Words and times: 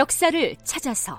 역사를 0.00 0.56
찾아서. 0.64 1.18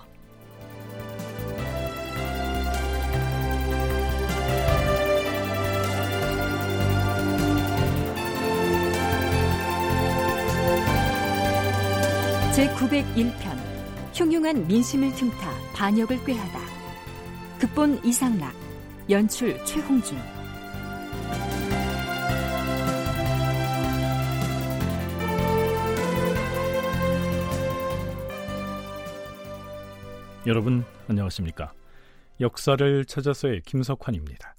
제901편 12.56 13.56
흉흉한 14.16 14.66
민심을 14.66 15.14
틈타 15.14 15.52
반역을 15.76 16.26
꾀하다. 16.26 16.60
극본 17.60 18.04
이상락 18.04 18.52
연출 19.12 19.64
최홍준 19.64 20.18
여러분 30.48 30.84
안녕하십니까? 31.08 31.72
역사를 32.40 33.06
찾아서의 33.06 33.62
김석환입니다. 33.62 34.56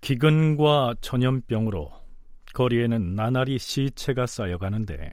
기근과 0.00 0.94
전염병으로 1.02 1.92
거리에는 2.54 3.14
나날이 3.14 3.58
시체가 3.58 4.24
쌓여가는데 4.24 5.12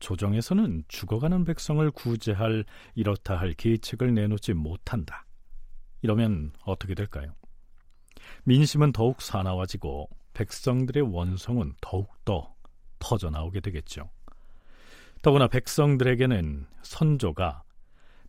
조정에서는 0.00 0.84
죽어가는 0.88 1.44
백성을 1.44 1.90
구제할 1.92 2.66
이렇다 2.94 3.38
할 3.38 3.54
계책을 3.54 4.12
내놓지 4.12 4.52
못한다. 4.52 5.24
이러면 6.02 6.52
어떻게 6.66 6.94
될까요? 6.94 7.34
민심은 8.44 8.92
더욱 8.92 9.22
사나워지고 9.22 10.10
백성들의 10.34 11.04
원성은 11.04 11.72
더욱더 11.80 12.54
터져나오게 12.98 13.60
되겠죠. 13.60 14.10
더구나 15.22 15.48
백성들에게는 15.48 16.66
선조가 16.82 17.64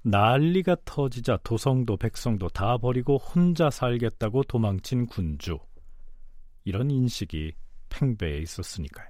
난리가 0.09 0.77
터지자 0.85 1.37
도성도 1.43 1.95
백성도 1.95 2.49
다 2.49 2.77
버리고 2.77 3.17
혼자 3.17 3.69
살겠다고 3.69 4.43
도망친 4.43 5.05
군주 5.05 5.59
이런 6.63 6.89
인식이 6.89 7.53
팽배해 7.89 8.39
있었으니까요. 8.39 9.07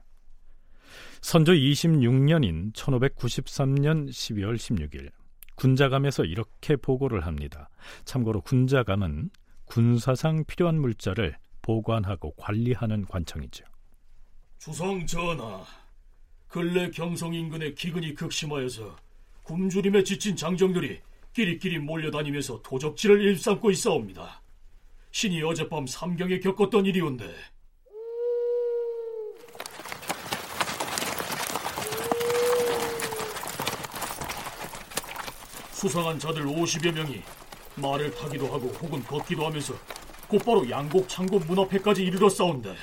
선조 1.21 1.53
26년인 1.53 2.73
1593년 2.73 4.09
12월 4.09 4.55
16일 4.55 5.09
군자감에서 5.55 6.25
이렇게 6.25 6.75
보고를 6.75 7.25
합니다. 7.25 7.69
참고로 8.05 8.41
군자감은 8.41 9.29
군사상 9.65 10.43
필요한 10.45 10.79
물자를 10.79 11.37
보관하고 11.61 12.33
관리하는 12.35 13.05
관청이죠. 13.05 13.63
주상 14.57 15.05
전하, 15.05 15.63
근래 16.47 16.89
경성 16.89 17.33
인근의 17.33 17.75
기근이 17.75 18.13
극심하여서 18.15 19.08
굶주림에 19.49 20.03
지친 20.03 20.35
장정들이 20.35 20.99
끼리끼리 21.33 21.79
몰려다니면서 21.79 22.61
도적질을 22.61 23.19
일삼고 23.19 23.71
있사옵니다. 23.71 24.43
신이 25.09 25.41
어젯밤 25.41 25.87
삼경에 25.87 26.37
겪었던 26.37 26.85
일이온데 26.85 27.33
수상한 35.71 36.19
자들 36.19 36.43
50여 36.45 36.93
명이 36.93 37.23
말을 37.73 38.11
타기도 38.11 38.45
하고 38.53 38.67
혹은 38.67 39.01
걷기도 39.03 39.47
하면서 39.47 39.73
곧바로 40.27 40.69
양곡 40.69 41.09
창고 41.09 41.39
문 41.39 41.57
앞에까지 41.57 42.03
이르러 42.03 42.29
싸운데 42.29 42.75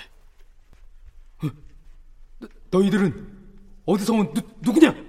너, 2.72 2.82
희들은 2.82 3.37
어디서 3.84 4.15
온 4.15 4.34
누, 4.34 4.41
누구냐? 4.62 5.06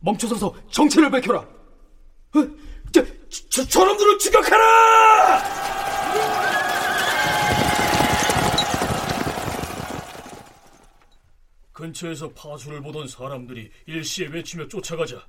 멈춰서서 0.00 0.54
정체를 0.70 1.10
밝혀라. 1.10 1.38
어? 1.40 2.48
저, 2.92 3.04
저, 3.48 3.64
저놈들을 3.64 4.18
추격하라! 4.18 5.60
근처에서 11.72 12.28
파수를 12.30 12.82
보던 12.82 13.08
사람들이 13.08 13.70
일시에 13.86 14.26
외치며 14.26 14.68
쫓아가자 14.68 15.26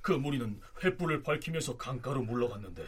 그 0.00 0.12
무리는 0.12 0.60
횃불을 0.80 1.24
밝히면서 1.24 1.76
강가로 1.76 2.22
물러갔는데 2.22 2.84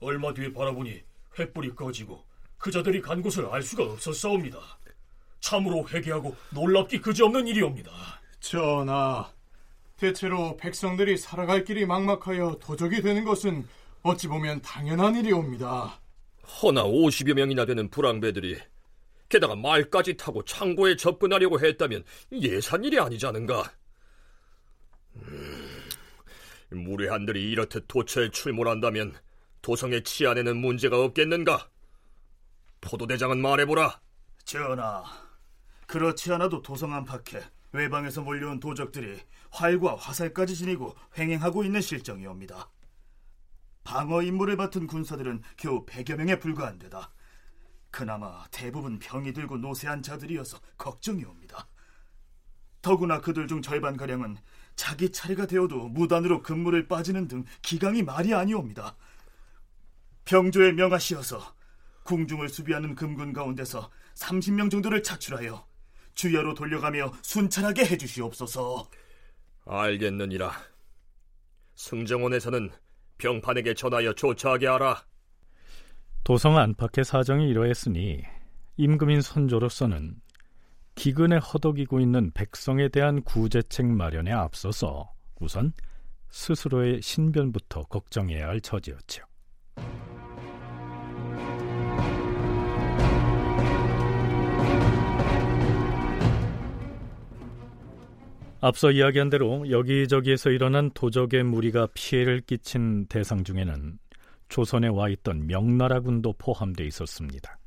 얼마 0.00 0.32
뒤에 0.32 0.52
바라보니 0.52 1.02
횃불이 1.34 1.76
꺼지고 1.76 2.24
그자들이 2.56 3.02
간 3.02 3.22
곳을 3.22 3.46
알 3.46 3.62
수가 3.62 3.84
없었사옵니다. 3.84 4.58
참으로 5.40 5.86
회개하고 5.88 6.34
놀랍기 6.50 7.00
그지없는 7.00 7.46
일이옵니다. 7.46 7.92
전하, 8.40 9.30
대체로 9.98 10.56
백성들이 10.56 11.18
살아갈 11.18 11.64
길이 11.64 11.84
막막하여 11.84 12.58
도적이 12.60 13.02
되는 13.02 13.24
것은 13.24 13.66
어찌 14.02 14.28
보면 14.28 14.62
당연한 14.62 15.16
일이옵니다. 15.16 16.00
허나 16.62 16.84
50여 16.84 17.34
명이나 17.34 17.66
되는 17.66 17.90
불황배들이 17.90 18.58
게다가 19.28 19.54
말까지 19.56 20.16
타고 20.16 20.42
창고에 20.44 20.96
접근하려고 20.96 21.60
했다면 21.60 22.04
예산 22.32 22.82
일이 22.84 22.98
아니지 22.98 23.26
않은가? 23.26 23.70
음... 25.16 25.82
무례한들이 26.70 27.50
이렇듯 27.50 27.86
도처에 27.88 28.30
출몰한다면 28.30 29.14
도성의 29.62 30.04
치안에는 30.04 30.56
문제가 30.56 31.02
없겠는가? 31.02 31.68
포도대장은 32.80 33.40
말해보라. 33.40 34.00
전하, 34.44 35.04
그렇지 35.86 36.32
않아도 36.32 36.62
도성 36.62 36.94
안팎에 36.94 37.42
외방에서 37.72 38.22
몰려온 38.22 38.60
도적들이 38.60 39.20
활과 39.50 39.96
화살까지 39.96 40.56
지니고 40.56 40.94
횡행하고 41.16 41.64
있는 41.64 41.80
실정이옵니다. 41.80 42.70
방어 43.84 44.22
임무를 44.22 44.56
맡은 44.56 44.86
군사들은 44.86 45.42
겨우 45.56 45.84
100여 45.86 46.16
명에 46.16 46.38
불과한데다 46.38 47.12
그나마 47.90 48.44
대부분 48.50 48.98
병이 48.98 49.32
들고 49.32 49.58
노쇠한 49.58 50.02
자들이어서 50.02 50.58
걱정이옵니다. 50.76 51.68
더구나 52.82 53.20
그들 53.20 53.48
중 53.48 53.60
절반가량은 53.60 54.38
자기 54.76 55.10
차례가 55.10 55.46
되어도 55.46 55.88
무단으로 55.88 56.42
근무를 56.42 56.86
빠지는 56.86 57.28
등 57.28 57.44
기강이 57.62 58.02
말이 58.02 58.32
아니옵니다. 58.34 58.96
병조의 60.24 60.74
명하시어서 60.74 61.54
궁중을 62.04 62.48
수비하는 62.48 62.94
금군 62.94 63.32
가운데서 63.32 63.90
30명 64.14 64.70
정도를 64.70 65.02
차출하여 65.02 65.67
주야로 66.18 66.52
돌려가며 66.52 67.12
순찰하게 67.22 67.86
해주시옵소서. 67.86 68.90
알겠느니라. 69.64 70.50
승정원에서는 71.76 72.70
병판에게 73.18 73.74
전하여 73.74 74.12
조처하게 74.12 74.66
하라. 74.66 75.06
도성 76.24 76.58
안팎의 76.58 77.04
사정이 77.04 77.48
이러했으니 77.48 78.24
임금인 78.76 79.22
선조로서는 79.22 80.20
기근에 80.96 81.36
허덕이고 81.36 82.00
있는 82.00 82.32
백성에 82.32 82.88
대한 82.88 83.22
구제책 83.22 83.86
마련에 83.86 84.32
앞서서 84.32 85.14
우선 85.38 85.72
스스로의 86.30 87.00
신변부터 87.00 87.82
걱정해야 87.84 88.48
할 88.48 88.60
처지였죠. 88.60 89.27
앞서 98.60 98.90
이야기한 98.90 99.30
대로 99.30 99.70
여기저기에서 99.70 100.50
일어난 100.50 100.90
도적의 100.90 101.44
무리가 101.44 101.86
피해를 101.94 102.40
끼친 102.40 103.06
대상 103.06 103.44
중에는 103.44 103.98
조선에 104.48 104.88
와 104.88 105.08
있던 105.10 105.46
명나라군도 105.46 106.34
포함되어 106.38 106.84
있었습니다. 106.86 107.58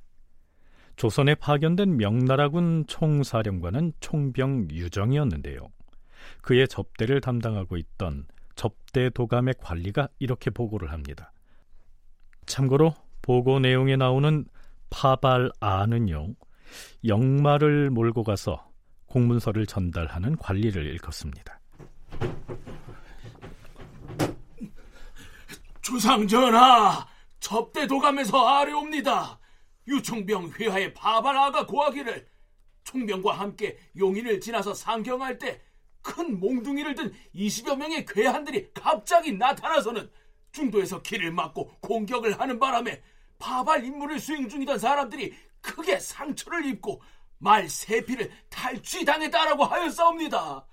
조선에 0.98 1.36
파견된 1.36 1.96
명나라군 1.96 2.86
총사령관은 2.88 3.94
총병 4.02 4.68
유정이었는데요. 4.70 5.70
그의 6.42 6.68
접대를 6.68 7.22
담당하고 7.22 7.78
있던 7.78 8.26
접대 8.56 9.10
도감의 9.10 9.56
관리가 9.60 10.10
이렇게 10.20 10.50
보고를 10.50 10.92
합니다. 10.92 11.32
참고로 12.46 12.94
보고 13.22 13.60
내용에 13.60 13.96
나오는 13.96 14.46
파발아는요, 14.90 16.36
영마를 17.06 17.90
몰고 17.92 18.24
가서 18.24 18.71
공문서를 19.12 19.66
전달하는 19.66 20.36
관리를 20.38 20.86
일컫습니다. 20.86 21.60
주상 25.82 26.28
전하, 26.28 27.06
접대 27.40 27.88
도감에서 27.88 28.48
아뢰옵니다. 28.48 29.40
유총병 29.88 30.52
회하의 30.60 30.94
파발아가 30.94 31.66
고하기를 31.66 32.28
총병과 32.84 33.34
함께 33.34 33.78
용인을 33.98 34.40
지나서 34.40 34.74
상경할 34.74 35.38
때 35.38 35.62
큰 36.02 36.40
몽둥이를 36.40 36.96
든 36.96 37.14
20여 37.36 37.76
명의 37.78 38.06
괴한들이 38.06 38.72
갑자기 38.74 39.34
나타나서는 39.34 40.10
중도에서 40.52 41.02
길을 41.02 41.32
막고 41.32 41.78
공격을 41.82 42.40
하는 42.40 42.60
바람에 42.60 43.02
파발 43.40 43.86
임무를 43.86 44.20
수행 44.20 44.50
중이던 44.50 44.78
사람들이 44.80 45.34
크게 45.62 46.00
상처를 46.00 46.66
입고 46.66 47.02
말 47.42 47.68
세피를 47.68 48.32
탈취당했다라고 48.50 49.66
하였사옵니다. 49.66 50.66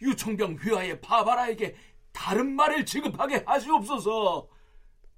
유청병 0.00 0.56
휘하의 0.62 1.00
바바라에게 1.00 1.76
다른 2.12 2.56
말을 2.56 2.86
지급하게 2.86 3.44
하시옵소서. 3.46 4.48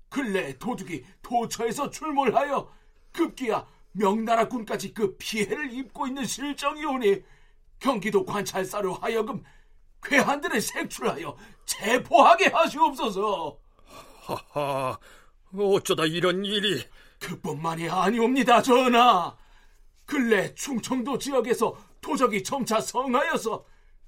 근래 0.08 0.58
도둑이 0.58 1.04
도처에서 1.22 1.90
출몰하여 1.90 2.70
급기야 3.12 3.66
명나라군까지 3.92 4.92
그 4.92 5.16
피해를 5.16 5.72
입고 5.72 6.08
있는 6.08 6.24
실정이오니 6.24 7.22
경기도 7.78 8.24
관찰사로 8.24 8.94
하여금 8.94 9.42
괴한들을 10.02 10.60
색출하여 10.60 11.36
체포하게 11.64 12.48
하시옵소서. 12.48 13.58
하하, 14.20 14.98
어쩌다 15.56 16.04
이런 16.04 16.44
일이... 16.44 16.84
그뿐만이 17.20 17.88
아니옵니다, 17.90 18.62
전하. 18.62 19.36
근래 20.08 20.54
충청도 20.54 21.18
지역에서 21.18 21.76
도적이 22.00 22.42
점차 22.42 22.80
성하여서 22.80 23.62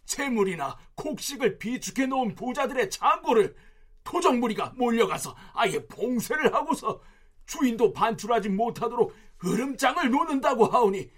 재물이나 0.07 0.79
곡식을 0.95 1.59
비축해 1.59 2.07
놓은 2.07 2.35
부자들의 2.35 2.89
창고를 2.89 3.55
도적 4.03 4.39
무리가 4.39 4.73
몰려가서 4.77 5.37
아예 5.53 5.79
봉쇄를 5.87 6.55
하고서 6.55 7.03
주인도 7.45 7.93
반출하지 7.93 8.49
못하도록 8.49 9.15
으름장을 9.45 10.11
놓는다고 10.11 10.69
하오니 10.69 11.11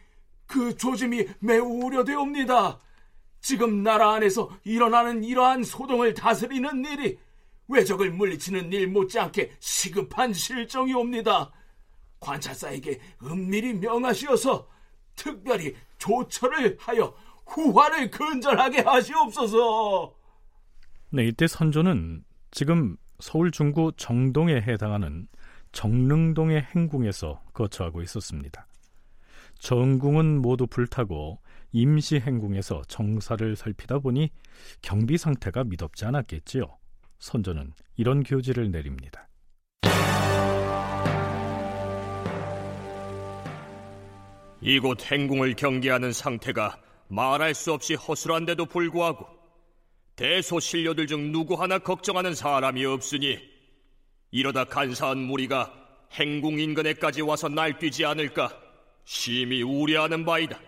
그 0.46 0.76
조짐이 0.76 1.28
매우 1.38 1.64
우려되옵니다. 1.84 2.80
지금 3.40 3.84
나라 3.84 4.14
안에서 4.14 4.50
일어나는 4.64 5.22
이러한 5.22 5.62
소동을 5.62 6.14
다스리는 6.14 6.84
일이 6.84 7.18
외적을 7.68 8.10
물리치는 8.10 8.72
일 8.72 8.88
못지않게 8.88 9.52
시급한 9.60 10.32
실정이옵니다. 10.32 11.52
관찰사에게 12.22 13.00
은밀히 13.24 13.74
명하시어서 13.74 14.68
특별히 15.14 15.74
조처를 15.98 16.78
하여 16.80 17.14
후환을 17.46 18.10
근절하게 18.10 18.80
하시옵소서. 18.80 20.14
네, 21.10 21.26
이때 21.26 21.46
선조는 21.46 22.24
지금 22.50 22.96
서울 23.20 23.50
중구 23.50 23.92
정동에 23.96 24.54
해당하는 24.54 25.28
정릉동의 25.72 26.68
행궁에서 26.74 27.42
거처하고 27.52 28.02
있었습니다. 28.02 28.66
정궁은 29.58 30.40
모두 30.42 30.66
불타고 30.66 31.40
임시 31.72 32.16
행궁에서 32.16 32.82
정사를 32.88 33.56
살피다 33.56 34.00
보니 34.00 34.30
경비 34.82 35.16
상태가 35.18 35.64
미덥지 35.64 36.04
않았겠지요. 36.04 36.64
선조는 37.18 37.72
이런 37.96 38.22
교지를 38.22 38.70
내립니다. 38.70 39.28
이곳 44.64 45.10
행궁을 45.10 45.56
경계하는 45.56 46.12
상태가 46.12 46.78
말할 47.08 47.52
수 47.52 47.72
없이 47.72 47.94
허술한데도 47.94 48.66
불구하고 48.66 49.26
대소 50.14 50.60
신료들 50.60 51.08
중 51.08 51.32
누구 51.32 51.54
하나 51.54 51.80
걱정하는 51.80 52.32
사람이 52.32 52.84
없으니 52.84 53.40
이러다 54.30 54.64
간사한 54.64 55.18
무리가 55.18 55.74
행궁 56.12 56.60
인근에까지 56.60 57.22
와서 57.22 57.48
날뛰지 57.48 58.04
않을까 58.04 58.56
심히 59.04 59.62
우려하는 59.62 60.24
바이다. 60.24 60.60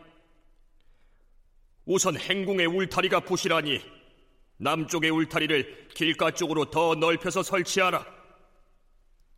우선 1.87 2.17
행궁의 2.17 2.67
울타리가 2.67 3.21
부실하니 3.21 3.81
남쪽의 4.57 5.11
울타리를 5.11 5.89
길가 5.95 6.33
쪽으로 6.33 6.65
더 6.65 6.97
넓혀서 6.97 7.45
설치하라. 7.45 8.05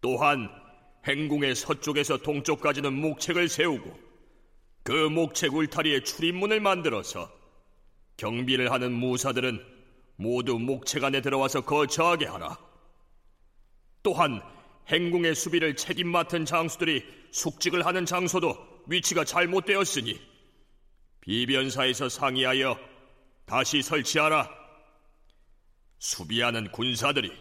또한 0.01 0.49
행궁의 1.07 1.55
서쪽에서 1.55 2.19
동쪽까지는 2.19 2.95
목책을 2.95 3.51
세우고 3.51 4.06
그 4.87 4.93
목책 4.93 5.53
울타리에 5.53 6.05
출입문을 6.05 6.61
만들어서 6.61 7.29
경비를 8.19 8.71
하는 8.71 8.93
무사들은 8.93 9.61
모두 10.15 10.61
목책 10.61 11.03
안에 11.03 11.23
들어와서 11.23 11.63
거처하게 11.63 12.27
하라. 12.27 12.57
또한 14.05 14.41
행궁의 14.89 15.35
수비를 15.35 15.75
책임 15.75 16.07
맡은 16.07 16.45
장수들이 16.45 17.05
숙직을 17.33 17.85
하는 17.85 18.07
장소도 18.07 18.57
위치가 18.87 19.25
잘못되었으니 19.25 20.21
비변사에서 21.21 22.09
상의하여 22.09 22.79
다시 23.45 23.83
설치하라. 23.83 24.49
수비하는 25.99 26.71
군사들이 26.71 27.33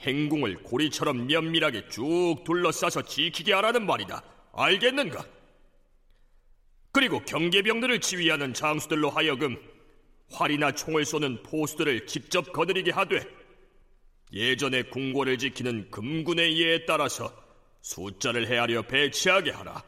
행궁을 0.00 0.62
고리처럼 0.62 1.26
면밀하게 1.26 1.88
쭉 1.88 2.44
둘러싸서 2.44 3.00
지키게 3.06 3.54
하라는 3.54 3.86
말이다. 3.86 4.22
알겠는가? 4.52 5.24
그리고 6.92 7.20
경계병들을 7.20 8.00
지휘하는 8.00 8.52
장수들로 8.52 9.10
하여금 9.10 9.56
활이나 10.30 10.72
총을 10.72 11.04
쏘는 11.04 11.42
포수들을 11.42 12.06
직접 12.06 12.52
거느리게 12.52 12.90
하되 12.90 13.26
예전의 14.32 14.90
궁궐을 14.90 15.38
지키는 15.38 15.90
금군의 15.90 16.58
예에 16.60 16.84
따라서 16.86 17.34
숫자를 17.82 18.46
헤아려 18.46 18.82
배치하게 18.82 19.50
하라. 19.50 19.82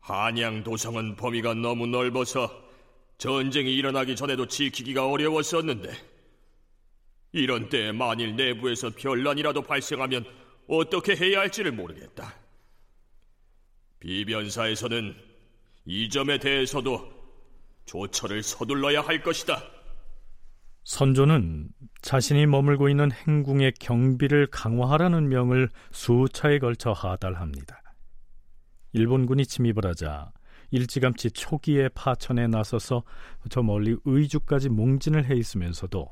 한양 0.00 0.62
도성은 0.62 1.16
범위가 1.16 1.54
너무 1.54 1.86
넓어서 1.86 2.66
전쟁이 3.18 3.74
일어나기 3.74 4.16
전에도 4.16 4.46
지키기가 4.46 5.06
어려웠었는데 5.06 5.92
이런 7.32 7.68
때에 7.68 7.92
만일 7.92 8.36
내부에서 8.36 8.90
변란이라도 8.96 9.62
발생하면 9.62 10.24
어떻게 10.68 11.14
해야 11.16 11.40
할지를 11.40 11.72
모르겠다. 11.72 12.47
비변사에서는 14.00 15.14
이 15.86 16.08
점에 16.08 16.38
대해서도 16.38 17.18
조처를 17.86 18.42
서둘러야 18.42 19.00
할 19.00 19.22
것이다. 19.22 19.62
선조는 20.84 21.70
자신이 22.00 22.46
머물고 22.46 22.88
있는 22.88 23.10
행궁의 23.12 23.74
경비를 23.80 24.46
강화하라는 24.46 25.28
명을 25.28 25.68
수차에 25.90 26.58
걸쳐 26.58 26.92
하달합니다. 26.92 27.82
일본군이 28.92 29.44
침입을 29.44 29.84
하자 29.84 30.32
일찌감치 30.70 31.32
초기에 31.32 31.88
파천에 31.90 32.46
나서서 32.46 33.02
저 33.50 33.62
멀리 33.62 33.96
의주까지 34.04 34.68
몽진을 34.68 35.26
해 35.26 35.34
있으면서도 35.34 36.08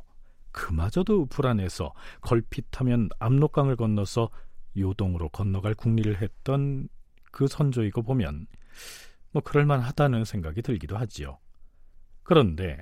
그마저도 0.52 1.26
불안해서 1.26 1.92
걸핏하면 2.22 3.10
압록강을 3.18 3.76
건너서 3.76 4.30
요동으로 4.76 5.28
건너갈 5.30 5.74
국리를 5.74 6.20
했던 6.20 6.88
그 7.36 7.46
선조이고 7.46 8.02
보면 8.02 8.46
뭐 9.30 9.42
그럴만하다는 9.42 10.24
생각이 10.24 10.62
들기도 10.62 10.96
하지요. 10.96 11.38
그런데 12.22 12.78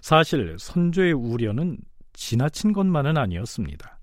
사실 0.00 0.56
선조의 0.58 1.12
우려는 1.12 1.78
지나친 2.12 2.72
것만은 2.72 3.16
아니었습니다. 3.16 4.00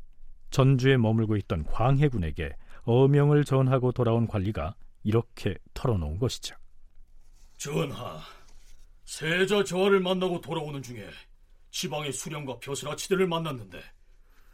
전주에 0.51 0.95
머물고 0.95 1.35
있던 1.35 1.65
광해군에게 1.65 2.55
어명을 2.83 3.43
전하고 3.43 3.91
돌아온 3.91 4.25
관리가 4.25 4.73
이렇게 5.03 5.57
털어놓은 5.73 6.17
것이죠. 6.17 6.55
전하, 7.57 8.21
세자 9.03 9.65
저하를 9.65 9.99
만나고 9.99 10.39
돌아오는 10.39 10.81
중에 10.81 11.09
지방의 11.71 12.13
수령과 12.13 12.59
벼슬아치들을 12.59 13.27
만났는데 13.27 13.81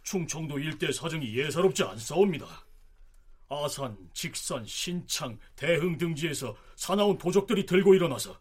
충청도 0.02 0.58
일대 0.58 0.92
사정이 0.92 1.38
예사롭지 1.38 1.84
않사옵니다. 1.84 2.48
아산, 3.54 3.98
직산, 4.14 4.66
신창, 4.66 5.38
대흥 5.56 5.98
등지에서 5.98 6.56
사나운 6.76 7.18
도적들이 7.18 7.66
들고 7.66 7.94
일어나서 7.94 8.40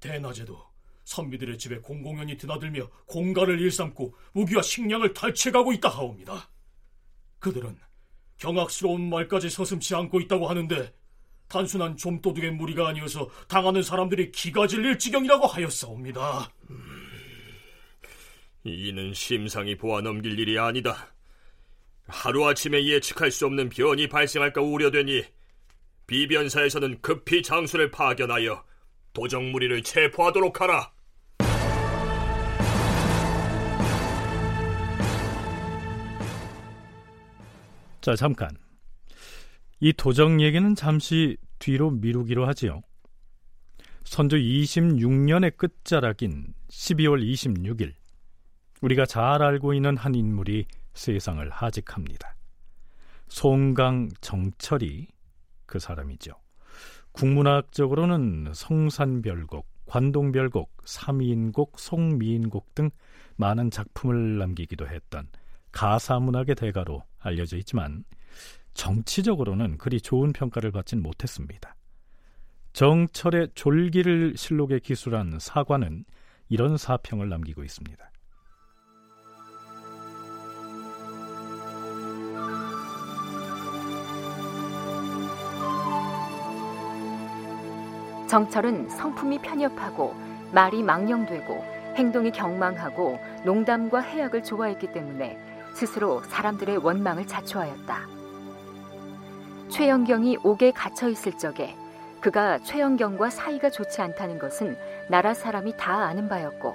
대낮에도 0.00 0.62
선비들의 1.04 1.58
집에 1.58 1.78
공공연히 1.78 2.36
드나들며 2.36 2.88
공가를 3.06 3.60
일삼고 3.60 4.14
무기와 4.32 4.62
식량을 4.62 5.14
탈취해가고 5.14 5.72
있다 5.74 5.88
하옵니다. 5.88 6.50
그들은 7.38 7.78
경악스러운 8.38 9.08
말까지 9.08 9.48
서슴지 9.48 9.94
않고 9.94 10.20
있다고 10.20 10.48
하는데 10.48 10.92
단순한 11.48 11.96
좀도둑의 11.96 12.50
무리가 12.52 12.88
아니어서 12.88 13.28
당하는 13.48 13.82
사람들이 13.82 14.32
기가 14.32 14.66
질릴 14.66 14.98
지경이라고 14.98 15.46
하였사옵니다. 15.46 16.50
음, 16.70 17.08
이는 18.64 19.14
심상이 19.14 19.76
보아 19.76 20.00
넘길 20.00 20.38
일이 20.38 20.58
아니다. 20.58 21.15
하루아침에 22.08 22.84
예측할 22.84 23.30
수 23.30 23.46
없는 23.46 23.68
변이 23.68 24.08
발생할까 24.08 24.60
우려되니 24.60 25.24
비변사에서는 26.06 27.00
급히 27.00 27.42
장수를 27.42 27.90
파견하여 27.90 28.64
도적무리를 29.12 29.82
체포하도록 29.82 30.60
하라. 30.60 30.92
자, 38.00 38.14
잠깐. 38.14 38.50
이 39.80 39.92
도적 39.92 40.40
얘기는 40.40 40.74
잠시 40.76 41.36
뒤로 41.58 41.90
미루기로 41.90 42.46
하지요. 42.46 42.82
선조 44.04 44.36
26년의 44.36 45.56
끝자락인 45.56 46.54
12월 46.70 47.20
26일, 47.20 47.92
우리가 48.80 49.06
잘 49.06 49.42
알고 49.42 49.74
있는 49.74 49.96
한 49.96 50.14
인물이 50.14 50.66
세상을 50.96 51.48
하직합니다. 51.50 52.34
송강 53.28 54.08
정철이 54.20 55.08
그 55.66 55.78
사람이죠. 55.78 56.32
국문학적으로는 57.12 58.52
성산별곡, 58.54 59.66
관동별곡, 59.86 60.70
삼인곡, 60.84 61.78
송미인곡 61.78 62.74
등 62.74 62.90
많은 63.36 63.70
작품을 63.70 64.38
남기기도 64.38 64.86
했던 64.86 65.28
가사문학의 65.72 66.54
대가로 66.54 67.02
알려져 67.18 67.56
있지만 67.58 68.04
정치적으로는 68.74 69.78
그리 69.78 70.00
좋은 70.00 70.32
평가를 70.32 70.70
받진 70.70 71.02
못했습니다. 71.02 71.74
정철의 72.72 73.48
졸기를 73.54 74.36
실록에 74.36 74.78
기술한 74.78 75.38
사관은 75.38 76.04
이런 76.48 76.76
사평을 76.76 77.28
남기고 77.28 77.64
있습니다. 77.64 78.10
정철은 88.26 88.88
성품이 88.88 89.38
편협하고 89.38 90.14
말이 90.52 90.82
망령되고 90.82 91.76
행동이 91.96 92.30
경망하고 92.32 93.18
농담과 93.44 94.00
해악을 94.00 94.42
좋아했기 94.42 94.92
때문에 94.92 95.38
스스로 95.74 96.22
사람들의 96.24 96.78
원망을 96.78 97.26
자초하였다. 97.26 97.98
최영경이 99.68 100.38
옥에 100.42 100.72
갇혀 100.72 101.08
있을 101.08 101.38
적에 101.38 101.76
그가 102.20 102.58
최영경과 102.58 103.30
사이가 103.30 103.70
좋지 103.70 104.00
않다는 104.02 104.38
것은 104.38 104.76
나라 105.08 105.34
사람이 105.34 105.76
다 105.76 106.04
아는 106.04 106.28
바였고 106.28 106.74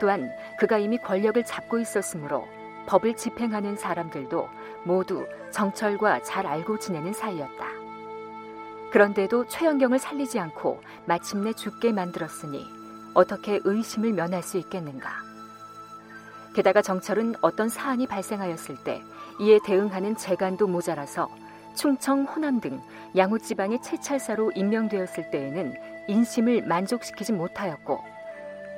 또한 0.00 0.30
그가 0.58 0.78
이미 0.78 0.98
권력을 0.98 1.42
잡고 1.44 1.78
있었으므로 1.78 2.48
법을 2.86 3.14
집행하는 3.14 3.76
사람들도 3.76 4.48
모두 4.84 5.26
정철과 5.50 6.22
잘 6.22 6.46
알고 6.46 6.78
지내는 6.78 7.12
사이였다. 7.12 7.69
그런데도 8.92 9.46
최영경을 9.46 9.98
살리지 9.98 10.38
않고 10.40 10.80
마침내 11.06 11.52
죽게 11.52 11.92
만들었으니 11.92 12.66
어떻게 13.14 13.60
의심을 13.64 14.12
면할 14.12 14.42
수 14.42 14.58
있겠는가? 14.58 15.10
게다가 16.54 16.82
정철은 16.82 17.36
어떤 17.40 17.68
사안이 17.68 18.06
발생하였을 18.06 18.82
때 18.82 19.00
이에 19.40 19.58
대응하는 19.64 20.16
재간도 20.16 20.66
모자라서 20.66 21.28
충청, 21.76 22.24
호남 22.24 22.60
등 22.60 22.80
양호 23.16 23.38
지방의 23.38 23.80
채찰사로 23.82 24.52
임명되었을 24.52 25.30
때에는 25.30 25.74
인심을 26.08 26.66
만족시키지 26.66 27.32
못하였고 27.32 28.00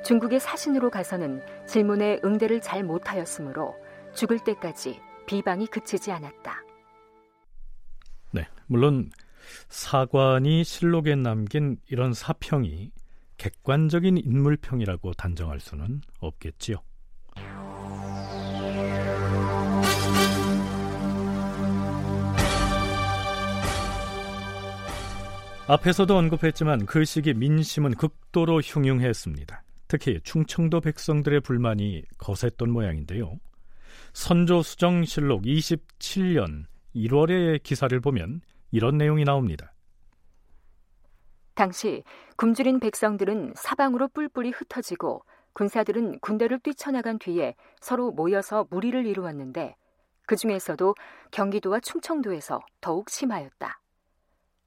중국의 0.05 0.39
사신으로 0.39 0.91
가서는 0.91 1.41
질문에 1.65 2.19
응대를 2.23 2.61
잘 2.61 2.83
못하였으므로 2.83 3.75
죽을 4.13 4.37
때까지 4.39 5.01
비방이 5.25 5.67
그치지 5.67 6.11
않았다. 6.11 6.61
네, 8.31 8.47
물론 8.67 9.09
사관이 9.69 10.63
실록에 10.63 11.15
남긴 11.15 11.77
이런 11.89 12.13
사평이 12.13 12.91
객관적인 13.37 14.17
인물평이라고 14.17 15.13
단정할 15.13 15.59
수는 15.59 16.01
없겠지요. 16.19 16.77
앞에서도 25.65 26.17
언급했지만 26.17 26.85
그 26.85 27.05
시기 27.05 27.33
민심은 27.33 27.95
극도로 27.95 28.59
흉흉했습니다. 28.59 29.63
특히 29.87 30.19
충청도 30.23 30.81
백성들의 30.81 31.39
불만이 31.41 32.03
거셌던 32.17 32.69
모양인데요. 32.69 33.39
선조수정실록 34.13 35.43
27년 35.43 36.65
1월의 36.95 37.63
기사를 37.63 37.97
보면 37.99 38.41
이런 38.73 38.97
내용이 38.97 39.23
나옵니다. 39.23 39.71
당시 41.53 42.03
굶주린 42.37 42.79
백성들은 42.79 43.53
사방으로 43.55 44.07
뿔뿔이 44.07 44.49
흩어지고 44.49 45.23
군사들은 45.53 46.19
군대를 46.19 46.57
뛰쳐나간 46.57 47.19
뒤에 47.19 47.53
서로 47.79 48.11
모여서 48.11 48.65
무리를 48.71 49.05
이루었는데 49.05 49.75
그 50.25 50.35
중에서도 50.35 50.95
경기도와 51.29 51.81
충청도에서 51.81 52.61
더욱 52.81 53.11
심하였다. 53.11 53.79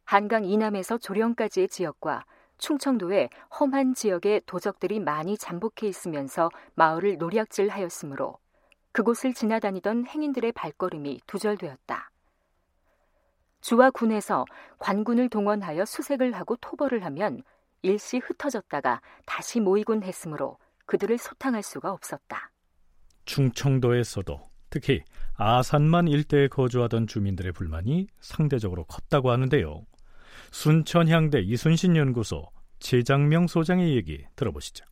한강 0.05 0.45
이남에서 0.45 0.99
조령까지의 0.99 1.67
지역과 1.67 2.25
충청도의 2.59 3.29
험한 3.59 3.95
지역에 3.95 4.41
도적들이 4.47 5.01
많이 5.01 5.37
잠복해 5.37 5.89
있으면서 5.89 6.49
마을을 6.77 7.19
노략질하였으므로 7.19 8.39
그곳을 8.93 9.35
지나다니던 9.35 10.07
행인들의 10.07 10.53
발걸음이 10.53 11.23
두절되었다. 11.27 12.11
주와 13.61 13.91
군에서 13.91 14.45
관군을 14.79 15.29
동원하여 15.29 15.85
수색을 15.85 16.33
하고 16.33 16.57
토벌을 16.57 17.05
하면 17.05 17.43
일시 17.83 18.19
흩어졌다가 18.19 19.01
다시 19.27 19.61
모이곤 19.61 20.03
했으므로 20.03 20.59
그들을 20.87 21.19
소탕할 21.19 21.63
수가 21.63 21.93
없었다. 21.93 22.51
충청도에서도 23.25 24.41
특히 24.71 25.03
아산만 25.35 26.09
일대에 26.09 26.49
거주하던 26.49 27.07
주민들의 27.07 27.53
불만이 27.53 28.09
상대적으로 28.21 28.85
컸다고 28.85 29.31
하는데요. 29.31 29.85
순천향대 30.53 31.41
이순신 31.41 31.97
연구소 31.97 32.51
최장명 32.79 33.47
소장의 33.47 33.97
얘기 33.97 34.25
들어보시죠. 34.37 34.85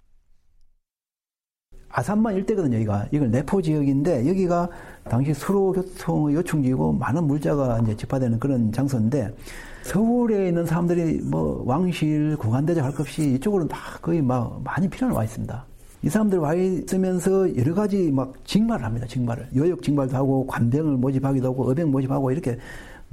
아산만 1.89 2.35
일대거든요, 2.35 2.77
여기가. 2.77 3.09
이건 3.13 3.31
내포 3.31 3.63
지역인데, 3.63 4.29
여기가 4.29 4.69
당시 5.09 5.35
수로교통 5.35 6.33
요충지고 6.33 6.93
많은 6.93 7.25
물자가 7.25 7.79
이제 7.81 7.97
집화되는 7.97 8.39
그런 8.39 8.73
장소인데, 8.73 9.35
서울에 9.83 10.49
있는 10.49 10.65
사람들이 10.65 11.21
뭐 11.23 11.63
왕실, 11.67 12.37
공안대장 12.39 12.85
할것 12.85 13.01
없이 13.01 13.35
이쪽으로는 13.35 13.69
다 13.69 13.79
거의 14.01 14.23
막 14.23 14.61
많이 14.65 14.89
필요는 14.89 15.15
와 15.15 15.25
있습니다. 15.25 15.65
이 16.03 16.09
사람들 16.09 16.39
와 16.39 16.55
있으면서 16.55 17.57
여러 17.57 17.75
가지 17.75 18.11
막 18.11 18.33
징발을 18.45 18.85
합니다, 18.85 19.07
징발을. 19.07 19.49
여역 19.57 19.83
징발도 19.83 20.17
하고, 20.17 20.47
관병을 20.47 20.97
모집하기도 20.97 21.49
하고, 21.49 21.71
어병 21.71 21.91
모집하고, 21.91 22.31
이렇게 22.31 22.59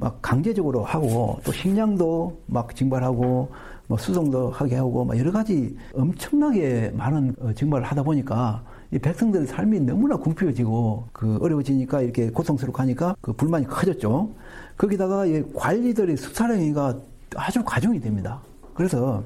막 0.02 0.18
강제적으로 0.22 0.84
하고 0.84 1.40
또 1.44 1.52
식량도 1.52 2.36
막 2.48 2.76
징발하고 2.76 3.50
뭐 3.88 3.98
수송도 3.98 4.50
하게 4.50 4.76
하고 4.78 5.06
막 5.06 5.18
여러 5.18 5.32
가지 5.32 5.78
엄청나게 5.94 6.92
많은 6.96 7.36
어, 7.40 7.54
징발을 7.54 7.86
하다 7.86 8.02
보니까 8.04 8.64
이 8.94 9.00
백성들의 9.00 9.48
삶이 9.48 9.80
너무나 9.82 10.18
궁핍해지고 10.18 11.10
그 11.14 11.38
어려워지니까 11.42 12.02
이렇게 12.02 12.30
고통스럽고 12.30 12.82
하니까 12.82 13.16
그 13.22 13.32
불만이 13.32 13.66
커졌죠. 13.66 14.36
거기다가 14.78 15.26
이 15.26 15.44
관리들의 15.54 16.18
수사령이가 16.18 17.00
아주 17.36 17.64
과중이 17.64 18.02
됩니다. 18.02 18.42
그래서 18.74 19.24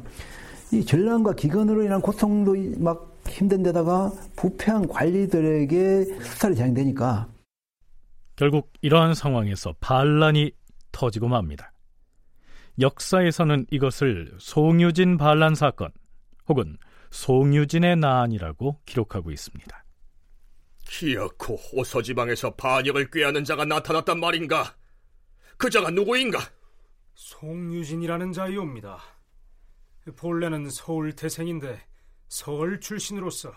이 0.71 0.85
전란과 0.85 1.33
기근으로 1.33 1.83
인한 1.83 1.99
고통도 1.99 2.55
막 2.77 3.15
힘든 3.27 3.63
데다가 3.63 4.11
부패한 4.35 4.87
관리들에게 4.87 6.05
수사를 6.21 6.55
진행되니까 6.55 7.27
결국 8.35 8.71
이러한 8.81 9.15
상황에서 9.15 9.73
반란이 9.79 10.51
터지고 10.91 11.27
맙니다. 11.27 11.71
역사에서는 12.79 13.65
이것을 13.71 14.33
송유진 14.37 15.17
반란 15.17 15.55
사건 15.55 15.89
혹은 16.47 16.77
송유진의 17.11 17.97
난이라고 17.97 18.81
기록하고 18.85 19.31
있습니다. 19.31 19.85
기어코 20.87 21.55
호서 21.55 22.01
지방에서 22.01 22.55
반역을 22.55 23.09
꾀하는 23.11 23.43
자가 23.43 23.65
나타났단 23.65 24.19
말인가? 24.19 24.75
그 25.57 25.69
자가 25.69 25.89
누구인가? 25.89 26.39
송유진이라는 27.15 28.33
자이옵니다. 28.33 29.01
본래는 30.15 30.69
서울 30.69 31.13
태생인데 31.13 31.81
서울 32.27 32.79
출신으로서 32.79 33.53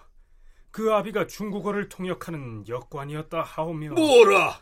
그 0.71 0.93
아비가 0.93 1.27
중국어를 1.27 1.89
통역하는 1.89 2.67
역관이었다 2.69 3.43
하오며 3.43 3.93
뭐라? 3.93 4.61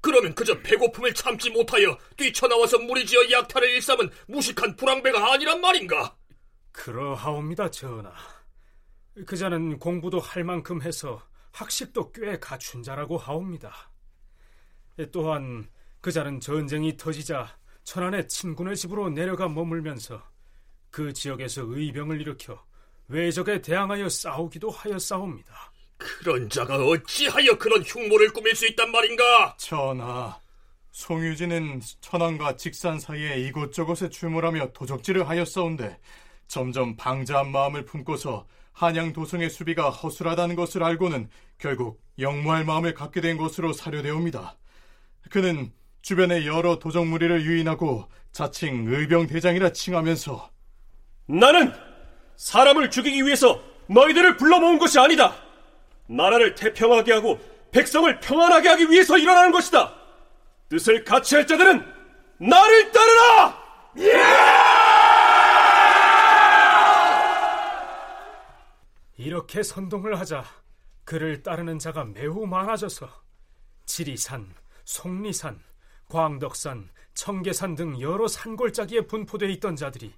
그러면 0.00 0.34
그저 0.34 0.60
배고픔을 0.60 1.14
참지 1.14 1.50
못하여 1.50 1.96
뛰쳐나와서 2.16 2.78
무리지어 2.78 3.30
약탈을 3.30 3.70
일삼은 3.70 4.10
무식한 4.26 4.76
불황배가 4.76 5.32
아니란 5.32 5.60
말인가? 5.60 6.16
그러하옵니다, 6.72 7.70
전하. 7.70 8.12
그자는 9.26 9.78
공부도 9.78 10.18
할 10.18 10.42
만큼 10.42 10.82
해서 10.82 11.22
학식도 11.52 12.12
꽤 12.12 12.38
갖춘 12.38 12.82
자라고 12.82 13.18
하옵니다. 13.18 13.90
또한 15.10 15.68
그자는 16.00 16.40
전쟁이 16.40 16.96
터지자 16.96 17.56
천안의 17.84 18.28
친군의 18.28 18.76
집으로 18.76 19.10
내려가 19.10 19.48
머물면서 19.48 20.22
그 20.90 21.12
지역에서 21.12 21.62
의병을 21.66 22.20
일으켜 22.20 22.62
외적에 23.08 23.60
대항하여 23.60 24.08
싸우기도 24.08 24.70
하였사옵니다. 24.70 25.72
그런 25.98 26.48
자가 26.48 26.76
어찌하여 26.76 27.58
그런 27.58 27.82
흉모를 27.82 28.32
꾸밀 28.32 28.54
수 28.56 28.66
있단 28.66 28.90
말인가? 28.90 29.56
전하, 29.58 30.38
송유진은 30.92 31.80
천안과 32.00 32.56
직산 32.56 32.98
사이에 32.98 33.40
이곳저곳에 33.40 34.08
출몰하며 34.08 34.72
도적질을 34.72 35.28
하였사온데 35.28 35.98
점점 36.48 36.96
방자한 36.96 37.50
마음을 37.50 37.84
품고서 37.84 38.46
한양 38.72 39.12
도성의 39.12 39.50
수비가 39.50 39.90
허술하다는 39.90 40.56
것을 40.56 40.82
알고는 40.82 41.28
결국 41.58 42.02
영무할 42.18 42.64
마음을 42.64 42.94
갖게 42.94 43.20
된 43.20 43.36
것으로 43.36 43.72
사료되옵니다. 43.72 44.56
그는 45.30 45.72
주변의 46.02 46.46
여러 46.46 46.78
도적 46.78 47.06
무리를 47.06 47.44
유인하고 47.44 48.08
자칭 48.32 48.86
의병 48.88 49.26
대장이라 49.26 49.72
칭하면서 49.72 50.50
나는 51.26 51.72
사람을 52.36 52.90
죽이기 52.90 53.24
위해서 53.24 53.62
너희들을 53.86 54.36
불러 54.36 54.58
모은 54.58 54.78
것이 54.78 54.98
아니다. 54.98 55.36
나라를 56.06 56.54
태평하게 56.54 57.12
하고 57.12 57.38
백성을 57.70 58.20
평안하게 58.20 58.68
하기 58.68 58.90
위해서 58.90 59.16
일어나는 59.16 59.52
것이다. 59.52 59.94
뜻을 60.68 61.04
같이 61.04 61.34
할 61.34 61.46
자들은 61.46 61.84
나를 62.38 62.92
따르라! 62.92 63.62
이렇게 69.22 69.62
선동을 69.62 70.18
하자 70.18 70.44
그를 71.04 71.44
따르는 71.44 71.78
자가 71.78 72.04
매우 72.04 72.44
많아져서 72.44 73.08
지리산, 73.86 74.52
속리산, 74.84 75.62
광덕산, 76.08 76.90
청계산 77.14 77.76
등 77.76 78.00
여러 78.00 78.26
산골짜기에 78.26 79.02
분포되어 79.06 79.48
있던 79.50 79.76
자들이 79.76 80.12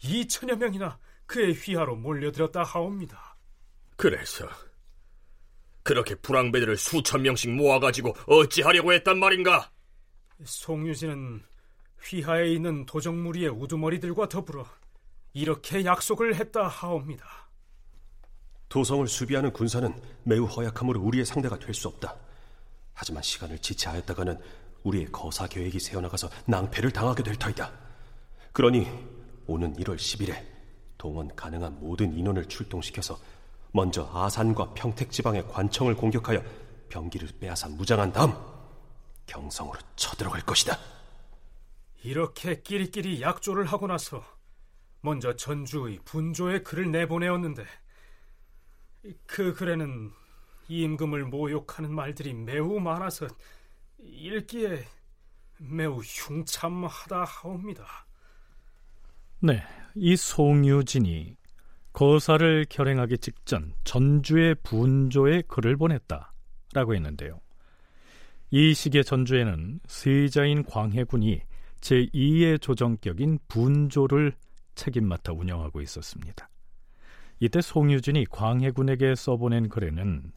2천여 0.00 0.56
명이나 0.56 0.98
그의 1.26 1.52
휘하로 1.52 1.96
몰려들었다 1.96 2.62
하옵니다. 2.62 3.36
그래서 3.96 4.48
그렇게 5.82 6.14
불황배들을 6.14 6.76
수천 6.76 7.22
명씩 7.22 7.50
모아가지고 7.54 8.14
어찌하려고 8.26 8.92
했단 8.92 9.18
말인가? 9.18 9.72
송유진은 10.44 11.42
휘하에 12.02 12.52
있는 12.52 12.86
도적무리의 12.86 13.48
우두머리들과 13.48 14.28
더불어 14.28 14.64
이렇게 15.32 15.84
약속을 15.84 16.36
했다 16.36 16.68
하옵니다. 16.68 17.43
도성을 18.74 19.06
수비하는 19.06 19.52
군사는 19.52 19.94
매우 20.24 20.46
허약함으로 20.46 21.00
우리의 21.00 21.24
상대가 21.24 21.56
될 21.56 21.72
수 21.72 21.86
없다. 21.86 22.16
하지만 22.92 23.22
시간을 23.22 23.60
지체하였다가는 23.60 24.36
우리의 24.82 25.12
거사 25.12 25.46
계획이 25.46 25.78
새어나가서 25.78 26.28
낭패를 26.46 26.90
당하게 26.90 27.22
될 27.22 27.36
터이다. 27.36 27.70
그러니 28.52 28.90
오는 29.46 29.76
1월 29.76 29.94
10일에 29.94 30.44
동원 30.98 31.32
가능한 31.36 31.78
모든 31.78 32.12
인원을 32.18 32.46
출동시켜서 32.46 33.16
먼저 33.70 34.10
아산과 34.12 34.74
평택 34.74 35.12
지방의 35.12 35.46
관청을 35.46 35.94
공격하여 35.94 36.42
병기를 36.88 37.28
빼앗아 37.38 37.68
무장한 37.68 38.12
다음 38.12 38.32
경성으로 39.26 39.78
쳐들어갈 39.94 40.40
것이다. 40.40 40.76
이렇게 42.02 42.60
끼리끼리 42.60 43.22
약조를 43.22 43.66
하고 43.66 43.86
나서 43.86 44.24
먼저 45.00 45.36
전주의 45.36 46.00
분조에 46.04 46.64
글을 46.64 46.90
내보내었는데 46.90 47.64
그 49.26 49.52
글에는 49.52 50.10
임금을 50.68 51.24
모욕하는 51.26 51.94
말들이 51.94 52.32
매우 52.32 52.80
많아서 52.80 53.26
읽기에 53.98 54.84
매우 55.58 56.00
흉참하다 56.00 57.24
하옵니다. 57.24 58.06
네, 59.40 59.62
이 59.94 60.16
송유진이 60.16 61.36
거사를 61.92 62.66
결행하기 62.68 63.18
직전 63.18 63.74
전주의 63.84 64.54
분조에 64.62 65.42
글을 65.42 65.76
보냈다라고 65.76 66.94
했는데요. 66.94 67.40
이 68.50 68.74
시기의 68.74 69.04
전주에는 69.04 69.80
세자인 69.86 70.64
광해군이 70.64 71.40
제2의 71.80 72.60
조정격인 72.60 73.38
분조를 73.48 74.34
책임 74.74 75.06
맡아 75.06 75.32
운영하고 75.32 75.80
있었습니다. 75.82 76.48
이때 77.40 77.60
송유진이 77.60 78.26
광해군에게 78.30 79.14
써보낸 79.14 79.68
글에는 79.68 80.32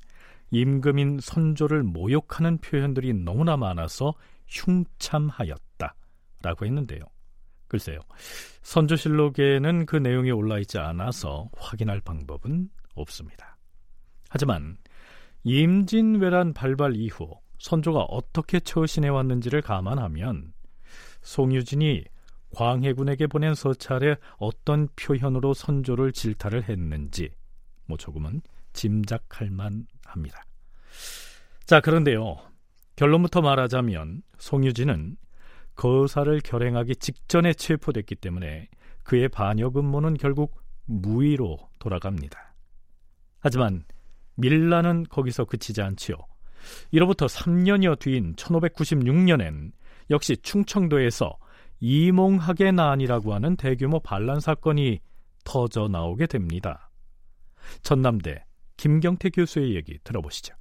임금인 0.52 1.20
선조를 1.22 1.84
모욕하는 1.84 2.58
표현들이 2.60 3.14
너무나 3.14 3.58
많아서 3.58 4.14
흉참하였다 4.48 5.96
라고 6.42 6.66
했는데요. 6.66 7.02
글쎄요. 7.68 8.00
선조실록에는 8.62 9.86
그 9.86 9.98
내용이 9.98 10.32
올라 10.32 10.58
있지 10.60 10.78
않아서 10.78 11.50
확인할 11.58 12.00
방법은 12.02 12.70
없습니다. 12.96 13.58
하지만 14.30 14.78
임진왜란 15.44 16.54
발발 16.54 16.96
이후 16.96 17.30
선조가 17.60 18.04
어떻게 18.04 18.60
처신해 18.60 19.10
왔는지를 19.10 19.62
감안하면 19.62 20.54
송유진이 21.22 22.04
광해군에게 22.58 23.28
보낸 23.28 23.54
서찰에 23.54 24.16
어떤 24.38 24.88
표현으로 24.96 25.54
선조를 25.54 26.12
질타를 26.12 26.68
했는지 26.68 27.30
뭐 27.86 27.98
조금은 27.98 28.42
짐작할 28.74 29.52
만합니다. 29.52 30.44
자, 31.66 31.80
그런데요. 31.80 32.38
결론부터 32.96 33.42
말하자면 33.42 34.24
송유진은 34.40 35.18
거사를 35.76 36.40
결행하기 36.40 36.96
직전에 36.96 37.54
체포됐기 37.54 38.16
때문에 38.16 38.70
그의 39.04 39.30
반역 39.30 39.78
음모는 39.78 40.16
결국 40.16 40.60
무위로 40.86 41.60
돌아갑니다. 41.78 42.56
하지만 43.40 43.84
밀라는 44.34 45.04
거기서 45.04 45.46
그치지 45.46 45.84
않지요. 45.84 46.16
이로부터 46.90 47.28
3년여 47.28 48.00
뒤인 48.00 48.34
1596년엔 48.36 49.74
역시 50.10 50.36
충청도에서 50.38 51.38
이몽학의 51.80 52.74
난이라고 52.74 53.34
하는 53.34 53.56
대규모 53.56 54.00
반란 54.00 54.40
사건이 54.40 55.00
터져 55.44 55.88
나오게 55.88 56.28
됩니다. 56.28 56.90
전남대 57.84 58.44
김경태 58.78 59.30
교수의 59.30 59.76
얘기 59.76 60.00
들어보시죠. 60.04 60.56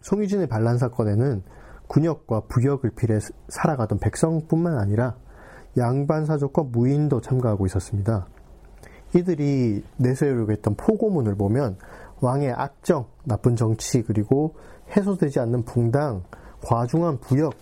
송유진의 0.00 0.48
반란 0.48 0.78
사건에는 0.78 1.42
군역과 1.88 2.42
부역을 2.48 2.90
필해 2.94 3.18
살아가던 3.48 3.98
백성뿐만 3.98 4.78
아니라 4.78 5.16
양반사족과 5.76 6.64
무인도 6.64 7.20
참가하고 7.20 7.66
있었습니다. 7.66 8.28
이들이 9.14 9.82
내세우려고 9.96 10.52
했던 10.52 10.74
포고문을 10.76 11.36
보면 11.36 11.78
왕의 12.20 12.52
악정, 12.52 13.08
나쁜 13.24 13.56
정치, 13.56 14.02
그리고 14.02 14.56
해소되지 14.96 15.40
않는 15.40 15.64
붕당, 15.64 16.24
과중한 16.62 17.18
부역, 17.20 17.54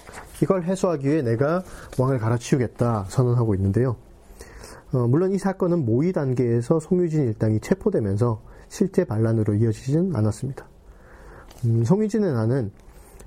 이걸 0.42 0.64
해소하기 0.64 1.08
위해 1.08 1.22
내가 1.22 1.62
왕을 1.98 2.18
갈아치우겠다 2.18 3.06
선언하고 3.08 3.54
있는데요. 3.54 3.96
어, 4.92 5.06
물론 5.06 5.32
이 5.32 5.38
사건은 5.38 5.84
모의 5.84 6.12
단계에서 6.12 6.80
송유진 6.80 7.24
일당이 7.26 7.60
체포되면서 7.60 8.40
실제 8.68 9.04
반란으로 9.04 9.54
이어지진 9.54 10.14
않았습니다. 10.14 10.66
음, 11.64 11.84
송유진의 11.84 12.32
난은 12.32 12.70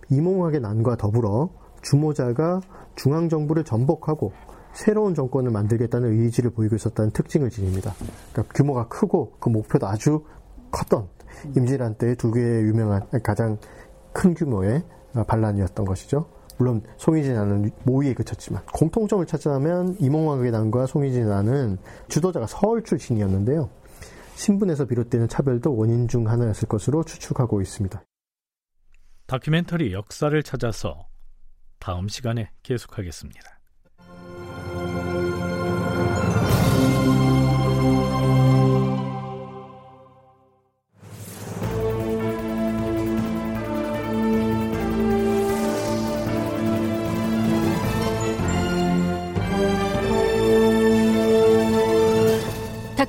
이몽학의 0.10 0.62
난과 0.62 0.98
더불어 0.98 1.50
주모자가 1.82 2.62
중앙정부를 2.96 3.64
전복하고 3.64 4.34
새로운 4.74 5.16
정권을 5.16 5.52
만들겠다는 5.52 6.12
의지를 6.12 6.52
보이고 6.52 6.76
있었다는 6.76 7.12
특징을 7.12 7.50
지닙니다. 7.50 7.94
그러니까 8.32 8.54
규모가 8.54 8.88
크고 8.88 9.34
그 9.40 9.50
목표도 9.50 9.88
아주 9.88 10.24
컸던 10.72 11.08
임진란 11.56 11.96
때의 11.96 12.16
두 12.16 12.32
개의 12.32 12.64
유명한 12.64 13.08
가장 13.24 13.58
큰 14.14 14.34
규모의 14.34 14.84
반란이었던 15.28 15.86
것이죠. 15.86 16.30
물론 16.58 16.84
송이진난은 16.98 17.72
모의에 17.84 18.14
그쳤지만 18.14 18.64
공통점을 18.74 19.26
찾자면 19.26 19.96
난과 20.52 20.88
송이진의 20.88 21.28
난은 21.28 21.78
주도자가 22.10 22.48
서울 22.48 22.84
출신이었는데요. 22.84 23.70
신분에서 24.36 24.86
비롯되는 24.86 25.28
차별도 25.28 25.76
원인 25.76 26.08
중 26.08 26.30
하나였을 26.30 26.68
것으로 26.68 27.04
추측하고 27.04 27.62
있습니다. 27.62 28.04
다큐멘터리 29.28 29.94
역사를 29.94 30.42
찾아서 30.44 31.08
다음 31.80 32.08
시간에 32.08 32.52
계속하겠습니다. 32.64 33.59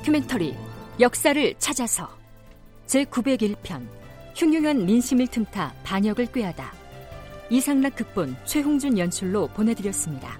다큐멘터리 0.01 0.55
역사를 0.99 1.53
찾아서 1.59 2.09
제901편 2.87 3.87
흉흉한 4.35 4.85
민심을 4.85 5.27
틈타 5.27 5.75
반역을 5.83 6.31
꾀하다. 6.31 6.73
이상락 7.51 7.95
극본 7.95 8.35
최홍준 8.45 8.97
연출로 8.97 9.47
보내드렸습니다. 9.49 10.39